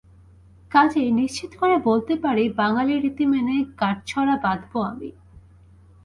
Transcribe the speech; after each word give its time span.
কাজেই 0.71 1.09
নিশ্চিত 1.11 1.51
করে 1.55 1.75
বলতে 1.79 2.13
পারি, 2.15 2.43
বাঙালি 2.57 2.93
রীতি 2.97 3.25
মেনে 3.25 3.55
গাঁটছড়া 3.81 4.35
বাঁধব 4.43 4.73
আমি। 4.91 5.09